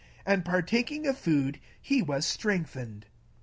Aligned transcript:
19 0.25 0.43
And 0.55 0.67
taking 0.67 1.13
food, 1.13 1.59
le 1.87 2.03
was 2.03 2.25
strengthened. 2.25 3.05